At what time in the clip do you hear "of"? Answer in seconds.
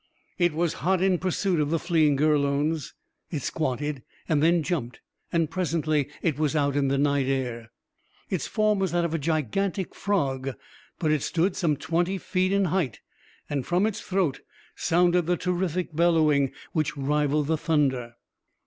1.59-1.69, 9.05-9.13